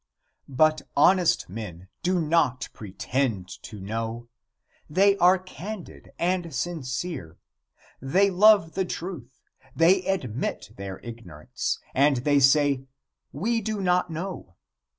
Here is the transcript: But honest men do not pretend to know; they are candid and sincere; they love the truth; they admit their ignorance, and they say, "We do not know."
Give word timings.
But 0.49 0.81
honest 0.97 1.47
men 1.47 1.87
do 2.01 2.19
not 2.19 2.69
pretend 2.73 3.47
to 3.61 3.79
know; 3.79 4.29
they 4.89 5.15
are 5.17 5.37
candid 5.37 6.09
and 6.17 6.55
sincere; 6.55 7.37
they 8.01 8.31
love 8.31 8.73
the 8.73 8.83
truth; 8.85 9.43
they 9.75 10.01
admit 10.07 10.71
their 10.75 10.97
ignorance, 11.03 11.77
and 11.93 12.17
they 12.25 12.39
say, 12.39 12.87
"We 13.31 13.61
do 13.61 13.79
not 13.79 14.09
know." 14.09 14.55